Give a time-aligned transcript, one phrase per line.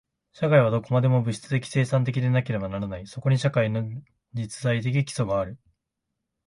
[0.33, 3.05] 社会はどこまでも物質的生産的でなければならない。
[3.05, 3.83] そこに社会の
[4.33, 5.59] 実在的基礎がある。